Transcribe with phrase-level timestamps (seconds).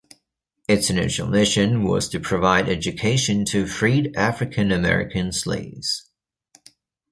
[0.67, 6.09] Its initial mission was to provide education to freed African American slaves.